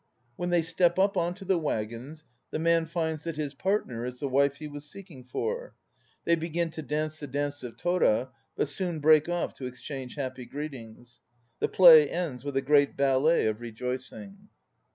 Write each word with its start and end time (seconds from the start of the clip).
When 0.35 0.49
they 0.49 0.63
step 0.63 0.97
up 0.97 1.15
on 1.15 1.35
to 1.35 1.45
the 1.45 1.59
waggons, 1.59 2.23
the 2.49 2.57
man 2.57 2.87
finds 2.87 3.23
that 3.23 3.35
his 3.37 3.53
partner 3.53 4.03
is 4.03 4.19
the 4.19 4.27
wife 4.27 4.55
he 4.55 4.67
was 4.67 4.83
seeking 4.89 5.23
for. 5.23 5.75
They 6.25 6.33
begin 6.33 6.71
to 6.71 6.81
dance 6.81 7.17
the 7.17 7.27
"Dance 7.27 7.61
of 7.61 7.77
Tora," 7.77 8.31
but 8.55 8.67
soon 8.67 8.99
break 8.99 9.29
off 9.29 9.53
to 9.57 9.67
exchange 9.67 10.15
happy 10.15 10.45
greetings. 10.47 11.19
The 11.59 11.67
plays 11.69 12.09
ends 12.09 12.43
with 12.43 12.57
a 12.57 12.63
great 12.63 12.97
ballet 12.97 13.45
of 13.45 13.61
rejoicing. 13.61 14.47